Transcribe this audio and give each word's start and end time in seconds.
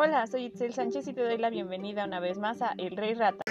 Hola, 0.00 0.28
soy 0.28 0.44
Itzel 0.44 0.72
Sánchez 0.72 1.08
y 1.08 1.12
te 1.12 1.22
doy 1.22 1.38
la 1.38 1.50
bienvenida 1.50 2.04
una 2.04 2.20
vez 2.20 2.38
más 2.38 2.62
a 2.62 2.72
El 2.78 2.96
Rey 2.96 3.14
Rata. 3.14 3.42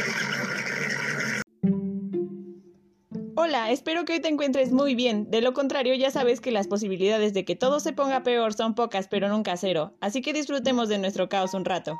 Hola, 3.35 3.69
espero 3.69 4.05
que 4.05 4.13
hoy 4.13 4.21
te 4.21 4.29
encuentres 4.29 4.71
muy 4.71 4.95
bien. 4.95 5.29
De 5.29 5.41
lo 5.41 5.51
contrario, 5.51 5.93
ya 5.95 6.09
sabes 6.09 6.39
que 6.39 6.51
las 6.51 6.69
posibilidades 6.69 7.33
de 7.33 7.43
que 7.43 7.57
todo 7.57 7.81
se 7.81 7.91
ponga 7.91 8.23
peor 8.23 8.53
son 8.53 8.75
pocas, 8.75 9.09
pero 9.09 9.27
nunca 9.27 9.57
cero. 9.57 9.97
Así 9.99 10.21
que 10.21 10.31
disfrutemos 10.31 10.87
de 10.87 10.99
nuestro 10.99 11.27
caos 11.27 11.53
un 11.53 11.65
rato. 11.65 11.99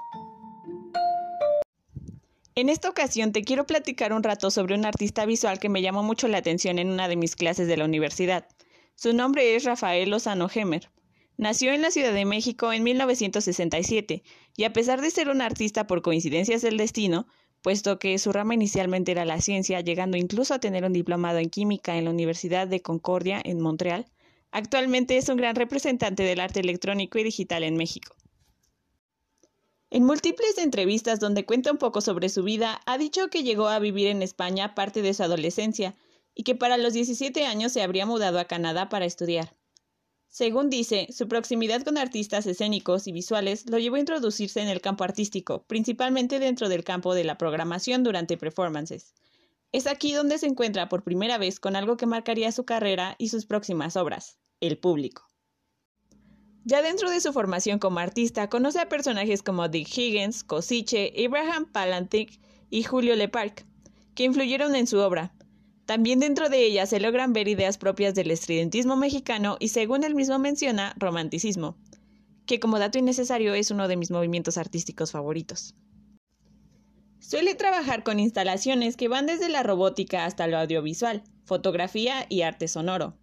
En 2.56 2.70
esta 2.70 2.88
ocasión 2.88 3.34
te 3.34 3.44
quiero 3.44 3.66
platicar 3.66 4.14
un 4.14 4.24
rato 4.24 4.50
sobre 4.50 4.76
un 4.76 4.86
artista 4.86 5.26
visual 5.26 5.60
que 5.60 5.68
me 5.68 5.82
llamó 5.82 6.04
mucho 6.04 6.30
la 6.30 6.38
atención 6.38 6.80
en 6.80 6.90
una 6.90 7.10
de 7.10 7.18
mis 7.18 7.36
clases 7.36 7.68
de 7.68 7.76
la 7.76 7.84
universidad. 7.84 8.48
Su 8.96 9.12
nombre 9.12 9.58
es 9.58 9.66
Rafael 9.66 10.10
Lozano 10.10 10.48
Gemer. 10.48 10.90
Nació 11.38 11.72
en 11.72 11.84
la 11.84 11.92
Ciudad 11.92 12.14
de 12.14 12.26
México 12.26 12.74
en 12.74 12.82
1967 12.82 14.24
y 14.56 14.64
a 14.64 14.74
pesar 14.74 15.02
de 15.02 15.12
ser 15.12 15.30
un 15.30 15.42
artista 15.42 15.86
por 15.86 16.02
coincidencias 16.02 16.64
del 16.64 16.78
destino, 16.78 17.28
puesto 17.62 18.00
que 18.00 18.18
su 18.18 18.32
rama 18.32 18.56
inicialmente 18.56 19.12
era 19.12 19.24
la 19.24 19.40
ciencia, 19.40 19.82
llegando 19.82 20.18
incluso 20.18 20.56
a 20.56 20.60
tener 20.60 20.84
un 20.84 20.94
diplomado 20.94 21.38
en 21.38 21.52
química 21.52 21.96
en 21.96 22.06
la 22.06 22.10
Universidad 22.10 22.68
de 22.68 22.82
Concordia 22.82 23.40
en 23.44 23.62
Montreal, 23.62 24.08
actualmente 24.50 25.16
es 25.18 25.30
un 25.30 25.38
gran 25.38 25.56
representante 25.56 26.24
del 26.24 26.40
arte 26.40 26.60
electrónico 26.60 27.20
y 27.20 27.24
digital 27.24 27.64
en 27.64 27.78
México. 27.78 28.16
En 29.92 30.04
múltiples 30.06 30.58
entrevistas 30.58 31.20
donde 31.20 31.46
cuenta 31.46 31.72
un 31.72 31.78
poco 31.78 32.02
sobre 32.02 32.30
su 32.30 32.42
vida, 32.42 32.82
ha 32.88 32.98
dicho 32.98 33.30
que 33.30 33.44
llegó 33.44 33.68
a 33.68 33.78
vivir 33.78 34.08
en 34.08 34.24
España 34.24 34.74
parte 34.74 35.04
de 35.04 35.14
su 35.14 35.22
adolescencia 35.22 35.94
y 36.34 36.44
que 36.44 36.56
para 36.56 36.78
los 36.78 36.94
17 36.94 37.46
años 37.46 37.74
se 37.74 37.84
habría 37.84 38.08
mudado 38.08 38.40
a 38.40 38.46
Canadá 38.46 38.90
para 38.90 39.06
estudiar. 39.06 39.57
Según 40.28 40.70
dice, 40.70 41.08
su 41.12 41.28
proximidad 41.28 41.84
con 41.84 41.98
artistas 41.98 42.46
escénicos 42.46 43.08
y 43.08 43.12
visuales 43.12 43.70
lo 43.70 43.80
llevó 43.80 43.96
a 43.96 44.00
introducirse 44.00 44.62
en 44.62 44.68
el 44.68 44.82
campo 44.82 45.04
artístico, 45.04 45.64
principalmente 45.64 46.40
dentro 46.40 46.70
del 46.70 46.84
campo 46.84 47.16
de 47.16 47.24
la 47.24 47.38
programación 47.38 48.04
durante 48.04 48.38
performances. 48.38 49.14
Es 49.72 49.88
aquí 49.88 50.14
donde 50.14 50.38
se 50.38 50.46
encuentra 50.46 50.90
por 50.90 51.04
primera 51.04 51.38
vez 51.38 51.60
con 51.60 51.76
algo 51.76 51.98
que 51.98 52.06
marcaría 52.06 52.52
su 52.52 52.66
carrera 52.66 53.16
y 53.18 53.30
sus 53.30 53.46
próximas 53.46 53.98
obras, 53.98 54.38
el 54.60 54.78
público. 54.78 55.28
Ya 56.64 56.82
dentro 56.82 57.10
de 57.10 57.22
su 57.22 57.32
formación 57.32 57.80
como 57.80 58.00
artista, 58.00 58.50
conoce 58.50 58.80
a 58.80 58.90
personajes 58.90 59.42
como 59.42 59.70
Dick 59.70 59.88
Higgins, 59.98 60.44
Cosiche, 60.44 61.14
Abraham 61.26 61.72
Palantic 61.72 62.42
y 62.70 62.84
Julio 62.84 63.16
Leparc, 63.16 63.66
que 64.16 64.26
influyeron 64.26 64.76
en 64.76 64.88
su 64.88 65.00
obra. 65.00 65.34
También 65.88 66.20
dentro 66.20 66.50
de 66.50 66.66
ella 66.66 66.86
se 66.86 67.00
logran 67.00 67.32
ver 67.32 67.48
ideas 67.48 67.78
propias 67.78 68.14
del 68.14 68.30
estridentismo 68.30 68.98
mexicano 68.98 69.56
y, 69.58 69.70
según 69.70 70.04
él 70.04 70.16
mismo 70.16 70.38
menciona, 70.38 70.94
romanticismo, 70.98 71.78
que 72.46 72.60
como 72.60 72.78
dato 72.78 72.98
innecesario 73.00 73.54
es 73.54 73.72
uno 73.72 73.88
de 73.88 73.96
mis 73.96 74.12
movimientos 74.12 74.58
artísticos 74.58 75.14
favoritos. 75.14 75.76
Suele 77.20 77.56
trabajar 77.56 78.04
con 78.04 78.20
instalaciones 78.20 78.98
que 78.98 79.08
van 79.08 79.28
desde 79.28 79.48
la 79.48 79.64
robótica 79.64 80.26
hasta 80.26 80.48
lo 80.48 80.58
audiovisual, 80.58 81.24
fotografía 81.46 82.26
y 82.28 82.42
arte 82.42 82.68
sonoro. 82.68 83.18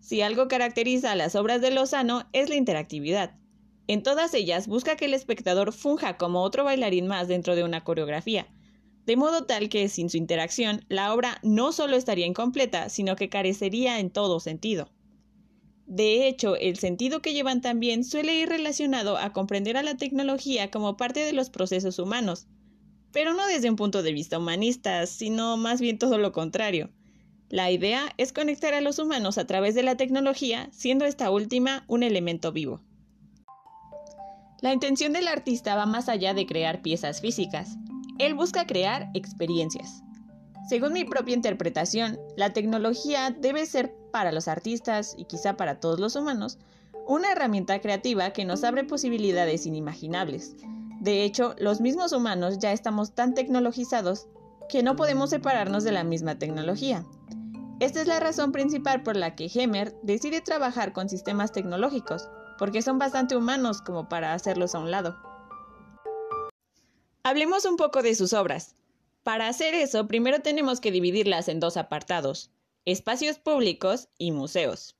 Si 0.00 0.22
algo 0.22 0.48
caracteriza 0.48 1.12
a 1.12 1.14
las 1.14 1.34
obras 1.34 1.60
de 1.60 1.72
Lozano 1.72 2.26
es 2.32 2.48
la 2.48 2.56
interactividad. 2.56 3.36
En 3.86 4.02
todas 4.02 4.32
ellas 4.32 4.66
busca 4.66 4.96
que 4.96 5.04
el 5.04 5.12
espectador 5.12 5.74
funja 5.74 6.16
como 6.16 6.40
otro 6.40 6.64
bailarín 6.64 7.06
más 7.06 7.28
dentro 7.28 7.54
de 7.54 7.64
una 7.64 7.84
coreografía, 7.84 8.46
de 9.08 9.16
modo 9.16 9.44
tal 9.44 9.70
que 9.70 9.88
sin 9.88 10.10
su 10.10 10.18
interacción 10.18 10.84
la 10.90 11.14
obra 11.14 11.38
no 11.42 11.72
solo 11.72 11.96
estaría 11.96 12.26
incompleta, 12.26 12.90
sino 12.90 13.16
que 13.16 13.30
carecería 13.30 14.00
en 14.00 14.10
todo 14.10 14.38
sentido. 14.38 14.90
De 15.86 16.28
hecho, 16.28 16.56
el 16.56 16.78
sentido 16.78 17.22
que 17.22 17.32
llevan 17.32 17.62
también 17.62 18.04
suele 18.04 18.34
ir 18.34 18.50
relacionado 18.50 19.16
a 19.16 19.32
comprender 19.32 19.78
a 19.78 19.82
la 19.82 19.96
tecnología 19.96 20.70
como 20.70 20.98
parte 20.98 21.20
de 21.20 21.32
los 21.32 21.48
procesos 21.48 21.98
humanos, 21.98 22.48
pero 23.10 23.32
no 23.32 23.46
desde 23.46 23.70
un 23.70 23.76
punto 23.76 24.02
de 24.02 24.12
vista 24.12 24.36
humanista, 24.36 25.06
sino 25.06 25.56
más 25.56 25.80
bien 25.80 25.98
todo 25.98 26.18
lo 26.18 26.32
contrario. 26.32 26.90
La 27.48 27.70
idea 27.70 28.12
es 28.18 28.34
conectar 28.34 28.74
a 28.74 28.82
los 28.82 28.98
humanos 28.98 29.38
a 29.38 29.46
través 29.46 29.74
de 29.74 29.84
la 29.84 29.96
tecnología, 29.96 30.68
siendo 30.70 31.06
esta 31.06 31.30
última 31.30 31.86
un 31.88 32.02
elemento 32.02 32.52
vivo. 32.52 32.82
La 34.60 34.74
intención 34.74 35.14
del 35.14 35.28
artista 35.28 35.76
va 35.76 35.86
más 35.86 36.10
allá 36.10 36.34
de 36.34 36.44
crear 36.44 36.82
piezas 36.82 37.22
físicas. 37.22 37.78
Él 38.18 38.34
busca 38.34 38.66
crear 38.66 39.10
experiencias. 39.14 40.02
Según 40.68 40.92
mi 40.92 41.04
propia 41.04 41.34
interpretación, 41.34 42.18
la 42.36 42.52
tecnología 42.52 43.30
debe 43.30 43.64
ser 43.64 43.94
para 44.12 44.32
los 44.32 44.48
artistas 44.48 45.14
y 45.16 45.24
quizá 45.24 45.56
para 45.56 45.80
todos 45.80 45.98
los 46.00 46.16
humanos 46.16 46.58
una 47.06 47.32
herramienta 47.32 47.80
creativa 47.80 48.30
que 48.30 48.44
nos 48.44 48.64
abre 48.64 48.84
posibilidades 48.84 49.64
inimaginables. 49.64 50.56
De 51.00 51.22
hecho, 51.22 51.54
los 51.58 51.80
mismos 51.80 52.12
humanos 52.12 52.58
ya 52.58 52.72
estamos 52.72 53.14
tan 53.14 53.32
tecnologizados 53.32 54.26
que 54.68 54.82
no 54.82 54.96
podemos 54.96 55.30
separarnos 55.30 55.84
de 55.84 55.92
la 55.92 56.04
misma 56.04 56.38
tecnología. 56.38 57.06
Esta 57.80 58.02
es 58.02 58.08
la 58.08 58.20
razón 58.20 58.52
principal 58.52 59.02
por 59.02 59.16
la 59.16 59.36
que 59.36 59.48
Hemer 59.54 59.94
decide 60.02 60.40
trabajar 60.40 60.92
con 60.92 61.08
sistemas 61.08 61.52
tecnológicos, 61.52 62.28
porque 62.58 62.82
son 62.82 62.98
bastante 62.98 63.36
humanos 63.36 63.80
como 63.80 64.08
para 64.08 64.34
hacerlos 64.34 64.74
a 64.74 64.80
un 64.80 64.90
lado. 64.90 65.16
Hablemos 67.28 67.66
un 67.66 67.76
poco 67.76 68.00
de 68.00 68.14
sus 68.14 68.32
obras. 68.32 68.74
Para 69.22 69.48
hacer 69.48 69.74
eso, 69.74 70.08
primero 70.08 70.40
tenemos 70.40 70.80
que 70.80 70.90
dividirlas 70.90 71.48
en 71.48 71.60
dos 71.60 71.76
apartados, 71.76 72.50
espacios 72.86 73.38
públicos 73.38 74.08
y 74.16 74.32
museos. 74.32 74.96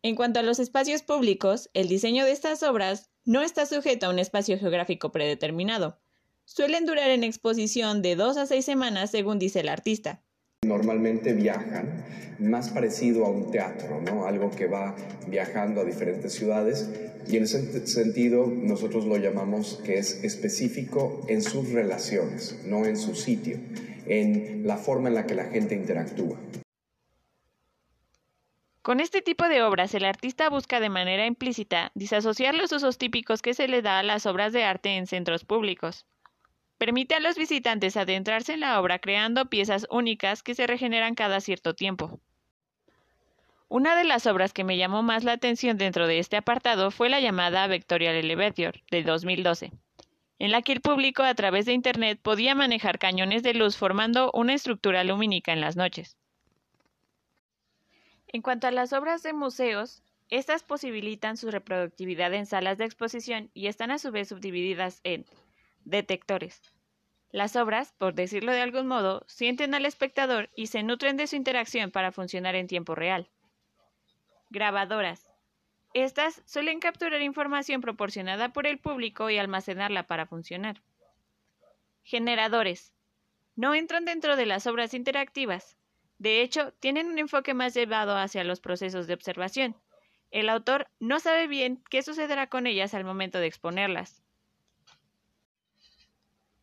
En 0.00 0.14
cuanto 0.14 0.40
a 0.40 0.42
los 0.42 0.58
espacios 0.58 1.02
públicos, 1.02 1.68
el 1.74 1.86
diseño 1.86 2.24
de 2.24 2.32
estas 2.32 2.62
obras 2.62 3.10
no 3.26 3.42
está 3.42 3.66
sujeto 3.66 4.06
a 4.06 4.08
un 4.08 4.18
espacio 4.18 4.58
geográfico 4.58 5.12
predeterminado. 5.12 6.00
Suelen 6.46 6.86
durar 6.86 7.10
en 7.10 7.24
exposición 7.24 8.00
de 8.00 8.16
dos 8.16 8.38
a 8.38 8.46
seis 8.46 8.64
semanas 8.64 9.10
según 9.10 9.38
dice 9.38 9.60
el 9.60 9.68
artista, 9.68 10.22
Normalmente 10.70 11.32
viajan, 11.32 12.04
más 12.38 12.70
parecido 12.70 13.26
a 13.26 13.28
un 13.28 13.50
teatro, 13.50 14.00
¿no? 14.00 14.24
algo 14.24 14.52
que 14.52 14.68
va 14.68 14.94
viajando 15.26 15.80
a 15.80 15.84
diferentes 15.84 16.32
ciudades 16.32 16.88
y 17.28 17.36
en 17.36 17.42
ese 17.42 17.86
sentido 17.88 18.46
nosotros 18.46 19.04
lo 19.04 19.16
llamamos 19.16 19.80
que 19.84 19.98
es 19.98 20.22
específico 20.22 21.24
en 21.26 21.42
sus 21.42 21.72
relaciones, 21.72 22.62
no 22.66 22.86
en 22.86 22.96
su 22.96 23.16
sitio, 23.16 23.58
en 24.06 24.64
la 24.64 24.76
forma 24.76 25.08
en 25.08 25.16
la 25.16 25.26
que 25.26 25.34
la 25.34 25.46
gente 25.46 25.74
interactúa. 25.74 26.38
Con 28.82 29.00
este 29.00 29.22
tipo 29.22 29.48
de 29.48 29.62
obras, 29.62 29.92
el 29.94 30.04
artista 30.04 30.48
busca 30.50 30.78
de 30.78 30.88
manera 30.88 31.26
implícita 31.26 31.90
disasociar 31.96 32.54
los 32.54 32.70
usos 32.70 32.96
típicos 32.96 33.42
que 33.42 33.54
se 33.54 33.66
le 33.66 33.82
da 33.82 33.98
a 33.98 34.04
las 34.04 34.24
obras 34.24 34.52
de 34.52 34.62
arte 34.62 34.96
en 34.96 35.08
centros 35.08 35.44
públicos. 35.44 36.06
Permite 36.80 37.14
a 37.14 37.20
los 37.20 37.36
visitantes 37.36 37.98
adentrarse 37.98 38.54
en 38.54 38.60
la 38.60 38.80
obra 38.80 39.00
creando 39.00 39.50
piezas 39.50 39.86
únicas 39.90 40.42
que 40.42 40.54
se 40.54 40.66
regeneran 40.66 41.14
cada 41.14 41.42
cierto 41.42 41.74
tiempo. 41.74 42.18
Una 43.68 43.94
de 43.94 44.04
las 44.04 44.26
obras 44.26 44.54
que 44.54 44.64
me 44.64 44.78
llamó 44.78 45.02
más 45.02 45.22
la 45.22 45.32
atención 45.32 45.76
dentro 45.76 46.06
de 46.06 46.18
este 46.18 46.38
apartado 46.38 46.90
fue 46.90 47.10
la 47.10 47.20
llamada 47.20 47.66
Vectorial 47.66 48.14
Elevator 48.14 48.80
de 48.90 49.02
2012, 49.02 49.72
en 50.38 50.50
la 50.50 50.62
que 50.62 50.72
el 50.72 50.80
público 50.80 51.22
a 51.22 51.34
través 51.34 51.66
de 51.66 51.74
Internet 51.74 52.18
podía 52.22 52.54
manejar 52.54 52.98
cañones 52.98 53.42
de 53.42 53.52
luz 53.52 53.76
formando 53.76 54.30
una 54.32 54.54
estructura 54.54 55.04
lumínica 55.04 55.52
en 55.52 55.60
las 55.60 55.76
noches. 55.76 56.16
En 58.28 58.40
cuanto 58.40 58.68
a 58.68 58.70
las 58.70 58.94
obras 58.94 59.22
de 59.22 59.34
museos, 59.34 60.02
estas 60.30 60.62
posibilitan 60.62 61.36
su 61.36 61.50
reproductividad 61.50 62.32
en 62.32 62.46
salas 62.46 62.78
de 62.78 62.86
exposición 62.86 63.50
y 63.52 63.66
están 63.66 63.90
a 63.90 63.98
su 63.98 64.10
vez 64.12 64.28
subdivididas 64.28 65.02
en 65.04 65.26
detectores. 65.84 66.60
Las 67.32 67.54
obras, 67.54 67.92
por 67.96 68.14
decirlo 68.14 68.52
de 68.52 68.60
algún 68.60 68.86
modo, 68.88 69.24
sienten 69.28 69.74
al 69.74 69.86
espectador 69.86 70.50
y 70.56 70.66
se 70.66 70.82
nutren 70.82 71.16
de 71.16 71.26
su 71.26 71.36
interacción 71.36 71.90
para 71.90 72.10
funcionar 72.10 72.56
en 72.56 72.66
tiempo 72.66 72.94
real. 72.94 73.30
Grabadoras. 74.50 75.30
Estas 75.94 76.42
suelen 76.44 76.80
capturar 76.80 77.22
información 77.22 77.80
proporcionada 77.80 78.52
por 78.52 78.66
el 78.66 78.78
público 78.78 79.30
y 79.30 79.38
almacenarla 79.38 80.04
para 80.04 80.26
funcionar. 80.26 80.82
Generadores. 82.02 82.92
No 83.54 83.74
entran 83.74 84.04
dentro 84.04 84.36
de 84.36 84.46
las 84.46 84.66
obras 84.66 84.94
interactivas. 84.94 85.76
De 86.18 86.42
hecho, 86.42 86.72
tienen 86.80 87.06
un 87.06 87.18
enfoque 87.18 87.54
más 87.54 87.74
llevado 87.74 88.16
hacia 88.16 88.44
los 88.44 88.60
procesos 88.60 89.06
de 89.06 89.14
observación. 89.14 89.76
El 90.30 90.48
autor 90.48 90.88
no 90.98 91.18
sabe 91.18 91.46
bien 91.46 91.82
qué 91.90 92.02
sucederá 92.02 92.48
con 92.48 92.66
ellas 92.66 92.94
al 92.94 93.04
momento 93.04 93.38
de 93.38 93.46
exponerlas. 93.46 94.22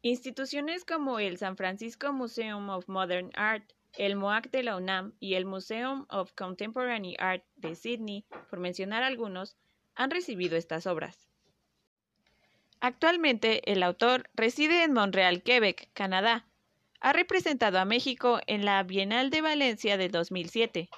Instituciones 0.03 0.85
como 0.85 1.17
el 1.17 1.37
San 1.37 1.57
Francisco 1.57 2.13
Museum 2.13 2.69
of 2.69 2.87
Modern 2.87 3.31
Art, 3.33 3.73
el 3.97 4.15
MOAC 4.15 4.51
de 4.51 4.61
la 4.61 4.77
UNAM 4.77 5.13
y 5.19 5.33
el 5.33 5.45
Museum 5.45 6.05
of 6.09 6.33
Contemporary 6.33 7.15
Art 7.17 7.43
de 7.55 7.75
Sydney, 7.75 8.23
por 8.49 8.59
mencionar 8.59 9.01
algunos, 9.01 9.55
han 9.95 10.11
recibido 10.11 10.55
estas 10.55 10.85
obras. 10.85 11.27
Actualmente, 12.79 13.71
el 13.71 13.81
autor 13.81 14.29
reside 14.35 14.83
en 14.83 14.93
Montreal, 14.93 15.41
Quebec, 15.41 15.89
Canadá. 15.93 16.45
Ha 16.99 17.11
representado 17.11 17.79
a 17.79 17.85
México 17.85 18.39
en 18.45 18.65
la 18.65 18.83
Bienal 18.83 19.31
de 19.31 19.41
Valencia 19.41 19.97
de 19.97 20.09
2007. 20.09 20.89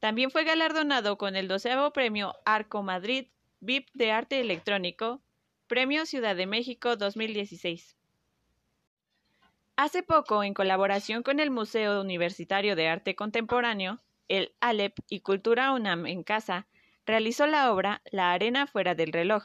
También 0.00 0.30
fue 0.30 0.44
galardonado 0.44 1.18
con 1.18 1.36
el 1.36 1.46
doceavo 1.46 1.92
premio 1.92 2.34
Arco 2.46 2.82
Madrid 2.82 3.26
VIP 3.60 3.88
de 3.92 4.12
Arte 4.12 4.40
Electrónico 4.40 5.20
Premio 5.66 6.06
Ciudad 6.06 6.36
de 6.36 6.46
México 6.46 6.96
2016. 6.96 7.96
Hace 9.78 10.02
poco, 10.02 10.42
en 10.42 10.54
colaboración 10.54 11.22
con 11.22 11.38
el 11.38 11.50
Museo 11.50 12.00
Universitario 12.00 12.76
de 12.76 12.88
Arte 12.88 13.14
Contemporáneo, 13.14 14.02
el 14.26 14.54
ALEP 14.60 15.00
y 15.10 15.20
Cultura 15.20 15.72
UNAM 15.74 16.06
en 16.06 16.22
Casa, 16.22 16.66
realizó 17.04 17.46
la 17.46 17.70
obra 17.70 18.00
La 18.10 18.32
Arena 18.32 18.66
Fuera 18.66 18.94
del 18.94 19.12
Reloj, 19.12 19.44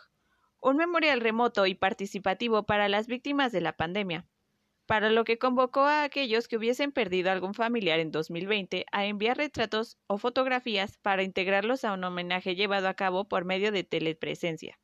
un 0.62 0.78
memorial 0.78 1.20
remoto 1.20 1.66
y 1.66 1.76
participativo 1.76 2.64
para 2.64 2.88
las 2.88 3.08
víctimas 3.08 3.52
de 3.52 3.60
la 3.60 3.76
pandemia, 3.76 4.26
para 4.86 5.10
lo 5.10 5.26
que 5.26 5.38
convocó 5.38 5.82
a 5.82 6.04
aquellos 6.04 6.48
que 6.48 6.56
hubiesen 6.56 6.94
perdido 6.94 7.30
algún 7.30 7.54
familiar 7.54 8.00
en 8.00 8.12
2020 8.12 8.86
a 8.90 9.06
enviar 9.06 9.36
retratos 9.36 9.98
o 10.08 10.18
fotografías 10.18 10.98
para 10.98 11.24
integrarlos 11.24 11.84
a 11.84 11.92
un 11.92 12.06
homenaje 12.06 12.56
llevado 12.56 12.88
a 12.88 12.94
cabo 12.94 13.28
por 13.28 13.44
medio 13.44 13.74
de 13.74 13.84
telepresencia. 13.84 14.80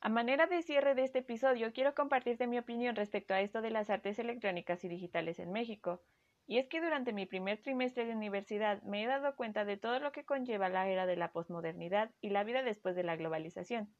A 0.00 0.08
manera 0.08 0.46
de 0.46 0.62
cierre 0.62 0.94
de 0.94 1.04
este 1.04 1.20
episodio, 1.20 1.72
quiero 1.72 1.94
compartirte 1.94 2.46
mi 2.46 2.58
opinión 2.58 2.96
respecto 2.96 3.34
a 3.34 3.40
esto 3.40 3.62
de 3.62 3.70
las 3.70 3.90
artes 3.90 4.18
electrónicas 4.18 4.84
y 4.84 4.88
digitales 4.88 5.38
en 5.38 5.52
México. 5.52 6.02
Y 6.46 6.58
es 6.58 6.68
que 6.68 6.80
durante 6.80 7.12
mi 7.12 7.26
primer 7.26 7.60
trimestre 7.60 8.04
de 8.04 8.14
universidad 8.14 8.82
me 8.82 9.02
he 9.02 9.06
dado 9.06 9.34
cuenta 9.34 9.64
de 9.64 9.78
todo 9.78 9.98
lo 9.98 10.12
que 10.12 10.24
conlleva 10.24 10.68
la 10.68 10.88
era 10.88 11.06
de 11.06 11.16
la 11.16 11.32
posmodernidad 11.32 12.10
y 12.20 12.30
la 12.30 12.44
vida 12.44 12.62
después 12.62 12.94
de 12.94 13.02
la 13.02 13.16
globalización. 13.16 13.92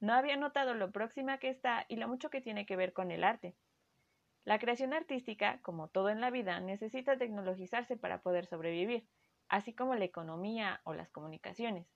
No 0.00 0.12
había 0.12 0.36
notado 0.36 0.74
lo 0.74 0.90
próxima 0.90 1.38
que 1.38 1.48
está 1.48 1.86
y 1.88 1.96
lo 1.96 2.08
mucho 2.08 2.30
que 2.30 2.40
tiene 2.40 2.66
que 2.66 2.76
ver 2.76 2.92
con 2.92 3.10
el 3.10 3.24
arte. 3.24 3.56
La 4.44 4.58
creación 4.58 4.92
artística, 4.92 5.60
como 5.62 5.88
todo 5.88 6.10
en 6.10 6.20
la 6.20 6.30
vida, 6.30 6.60
necesita 6.60 7.16
tecnologizarse 7.16 7.96
para 7.96 8.22
poder 8.22 8.46
sobrevivir, 8.46 9.06
así 9.48 9.72
como 9.74 9.94
la 9.94 10.04
economía 10.04 10.80
o 10.84 10.94
las 10.94 11.10
comunicaciones. 11.10 11.86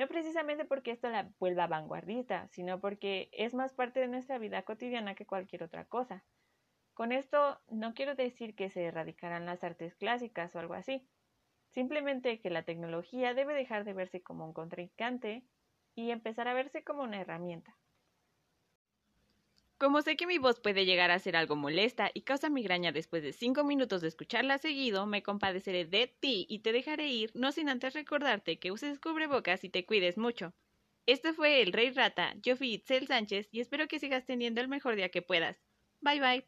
No 0.00 0.08
precisamente 0.08 0.64
porque 0.64 0.92
esto 0.92 1.10
la 1.10 1.30
vuelva 1.38 1.66
vanguardista, 1.66 2.48
sino 2.48 2.80
porque 2.80 3.28
es 3.32 3.52
más 3.52 3.74
parte 3.74 4.00
de 4.00 4.08
nuestra 4.08 4.38
vida 4.38 4.62
cotidiana 4.62 5.14
que 5.14 5.26
cualquier 5.26 5.62
otra 5.62 5.84
cosa. 5.84 6.24
Con 6.94 7.12
esto 7.12 7.60
no 7.68 7.92
quiero 7.92 8.14
decir 8.14 8.54
que 8.54 8.70
se 8.70 8.86
erradicarán 8.86 9.44
las 9.44 9.62
artes 9.62 9.94
clásicas 9.96 10.56
o 10.56 10.58
algo 10.58 10.72
así, 10.72 11.06
simplemente 11.68 12.40
que 12.40 12.48
la 12.48 12.62
tecnología 12.62 13.34
debe 13.34 13.52
dejar 13.52 13.84
de 13.84 13.92
verse 13.92 14.22
como 14.22 14.46
un 14.46 14.54
contrincante 14.54 15.44
y 15.94 16.12
empezar 16.12 16.48
a 16.48 16.54
verse 16.54 16.82
como 16.82 17.02
una 17.02 17.20
herramienta. 17.20 17.79
Como 19.80 20.02
sé 20.02 20.14
que 20.18 20.26
mi 20.26 20.36
voz 20.36 20.60
puede 20.60 20.84
llegar 20.84 21.10
a 21.10 21.18
ser 21.18 21.36
algo 21.36 21.56
molesta 21.56 22.10
y 22.12 22.20
causa 22.20 22.50
migraña 22.50 22.92
después 22.92 23.22
de 23.22 23.32
5 23.32 23.64
minutos 23.64 24.02
de 24.02 24.08
escucharla 24.08 24.58
seguido, 24.58 25.06
me 25.06 25.22
compadeceré 25.22 25.86
de 25.86 26.06
ti 26.06 26.44
y 26.50 26.58
te 26.58 26.72
dejaré 26.72 27.08
ir, 27.08 27.30
no 27.32 27.50
sin 27.50 27.70
antes 27.70 27.94
recordarte 27.94 28.58
que 28.58 28.72
uses 28.72 29.00
cubrebocas 29.00 29.64
y 29.64 29.70
te 29.70 29.86
cuides 29.86 30.18
mucho. 30.18 30.52
Este 31.06 31.32
fue 31.32 31.62
el 31.62 31.72
Rey 31.72 31.92
Rata, 31.92 32.34
yo 32.42 32.56
fui 32.56 32.74
Itzel 32.74 33.06
Sánchez 33.06 33.48
y 33.52 33.60
espero 33.60 33.88
que 33.88 33.98
sigas 33.98 34.26
teniendo 34.26 34.60
el 34.60 34.68
mejor 34.68 34.96
día 34.96 35.08
que 35.08 35.22
puedas. 35.22 35.56
Bye 36.02 36.20
bye. 36.20 36.44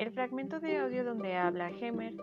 El 0.00 0.10
fragmento 0.10 0.58
de 0.58 0.76
audio 0.78 1.04
donde 1.04 1.36
habla 1.36 1.70
Hemer 1.70 2.14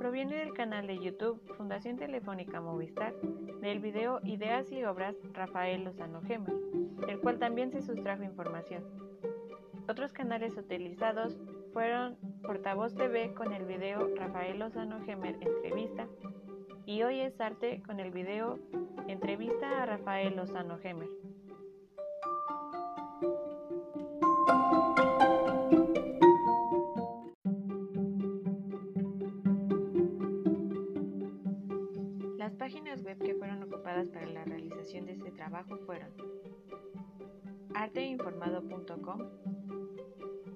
proviene 0.00 0.36
del 0.36 0.54
canal 0.54 0.86
de 0.86 0.98
YouTube 0.98 1.42
Fundación 1.58 1.98
Telefónica 1.98 2.58
Movistar 2.62 3.14
del 3.60 3.80
video 3.80 4.18
Ideas 4.24 4.72
y 4.72 4.82
Obras 4.82 5.14
Rafael 5.34 5.84
Lozano 5.84 6.22
Gemer, 6.22 6.54
el 7.06 7.20
cual 7.20 7.38
también 7.38 7.70
se 7.70 7.82
sustrajo 7.82 8.22
información. 8.22 8.82
Otros 9.90 10.14
canales 10.14 10.56
utilizados 10.56 11.36
fueron 11.74 12.16
Portavoz 12.42 12.94
TV 12.94 13.34
con 13.34 13.52
el 13.52 13.66
video 13.66 14.08
Rafael 14.16 14.58
Lozano 14.58 15.04
Gemer 15.04 15.36
Entrevista 15.38 16.08
y 16.86 17.02
Hoy 17.02 17.20
es 17.20 17.38
Arte 17.38 17.82
con 17.84 18.00
el 18.00 18.10
video 18.10 18.58
Entrevista 19.06 19.82
a 19.82 19.84
Rafael 19.84 20.34
Lozano 20.34 20.78
Gemer. 20.78 21.10
Ocupadas 34.00 34.08
para 34.08 34.26
la 34.26 34.44
realización 34.44 35.06
de 35.06 35.12
este 35.12 35.30
trabajo 35.30 35.76
fueron 35.84 36.08
arteinformado.com 37.74 39.20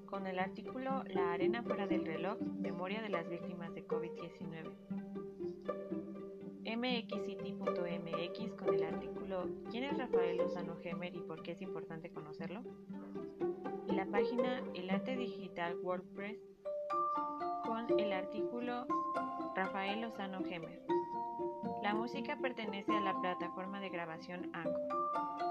con 0.05 0.27
el 0.27 0.39
artículo 0.39 1.03
La 1.09 1.33
arena 1.33 1.63
fuera 1.63 1.87
del 1.87 2.05
reloj, 2.05 2.39
memoria 2.59 3.01
de 3.01 3.09
las 3.09 3.29
víctimas 3.29 3.73
de 3.73 3.85
COVID-19. 3.87 4.71
mxcity.mx 6.77 8.53
con 8.53 8.73
el 8.75 8.83
artículo 8.83 9.49
¿Quién 9.69 9.83
es 9.85 9.97
Rafael 9.97 10.37
Lozano 10.37 10.77
Gemer 10.77 11.15
y 11.15 11.21
por 11.21 11.41
qué 11.43 11.51
es 11.51 11.61
importante 11.61 12.09
conocerlo? 12.09 12.61
Y 13.87 13.93
la 13.93 14.05
página 14.07 14.63
El 14.73 14.89
arte 14.89 15.15
digital 15.15 15.77
WordPress 15.81 16.39
con 17.65 17.99
el 17.99 18.13
artículo 18.13 18.85
Rafael 19.55 20.01
Lozano 20.01 20.43
Gemer. 20.43 20.85
La 21.85 21.93
música 21.93 22.35
pertenece 22.35 22.91
a 22.91 22.99
la 22.99 23.13
plataforma 23.21 23.79
de 23.79 23.89
grabación 23.89 24.49
Anchor. 24.53 25.44